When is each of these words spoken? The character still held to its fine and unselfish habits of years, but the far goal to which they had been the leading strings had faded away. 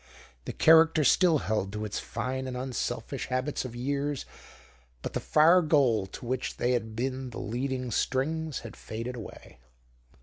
The 0.45 0.51
character 0.51 1.03
still 1.03 1.37
held 1.45 1.71
to 1.73 1.85
its 1.85 1.99
fine 1.99 2.47
and 2.47 2.57
unselfish 2.57 3.27
habits 3.27 3.65
of 3.65 3.75
years, 3.75 4.25
but 5.03 5.13
the 5.13 5.19
far 5.19 5.61
goal 5.61 6.07
to 6.07 6.25
which 6.25 6.57
they 6.57 6.71
had 6.71 6.95
been 6.95 7.29
the 7.29 7.37
leading 7.37 7.91
strings 7.91 8.61
had 8.61 8.75
faded 8.75 9.15
away. 9.15 9.59